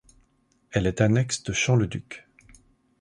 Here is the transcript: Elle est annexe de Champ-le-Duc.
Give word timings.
Elle 0.71 0.87
est 0.87 0.99
annexe 0.99 1.43
de 1.43 1.53
Champ-le-Duc. 1.53 2.27